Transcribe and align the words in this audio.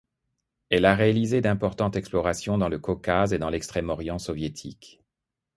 Elle 0.71 0.85
a 0.85 0.95
réalisé 0.95 1.41
d'importantes 1.41 1.95
explorations 1.95 2.57
dans 2.57 2.69
le 2.69 2.79
Caucase 2.79 3.33
et 3.33 3.37
dans 3.37 3.51
l'Extrême-Orient 3.51 4.17
soviétique. 4.17 4.99